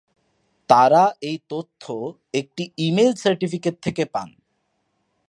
তারা 0.69 1.03
এই 1.21 1.37
তথ্য 1.49 1.83
একটি 2.33 2.63
ইমেইল 2.77 3.13
সার্টিফিকেট 3.15 3.75
থেকে 3.81 4.03
পান। 4.05 4.29